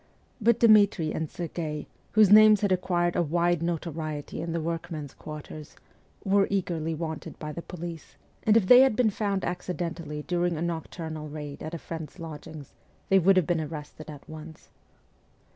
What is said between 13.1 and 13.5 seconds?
would have